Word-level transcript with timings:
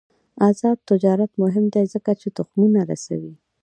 آزاد 0.49 0.77
تجارت 0.89 1.31
مهم 1.43 1.65
دی 1.73 1.83
ځکه 1.93 2.11
چې 2.21 2.27
تخمونه 2.37 2.79
رسوي. 2.91 3.33